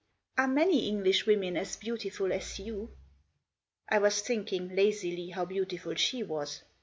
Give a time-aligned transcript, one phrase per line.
[0.39, 2.89] "Are many Englishwomen as beautiful as you?"
[3.87, 6.63] I was thinking, lazily, how beautiful she was.